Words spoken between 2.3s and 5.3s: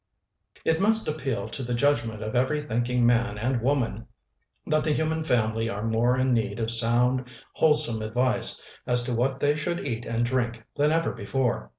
every thinking man and woman that the human